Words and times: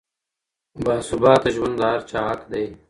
باثباته 0.83 1.49
ژوند 1.55 1.75
د 1.79 1.81
هر 1.89 1.99
چا 2.09 2.19
حق 2.27 2.41
دی. 2.51 2.65